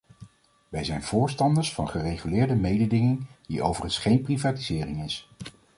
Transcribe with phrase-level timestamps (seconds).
[0.69, 5.29] Wij zijn voorstanders van gereguleerde mededinging die overigens geen privatisering is.